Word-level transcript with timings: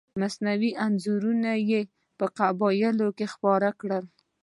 مصنوعي 0.21 0.71
انځورونه 0.85 1.51
یې 1.69 1.81
په 2.17 2.25
قبایلو 2.37 3.07
کې 3.17 3.25
خپاره 3.33 3.69
کړل. 3.81 4.05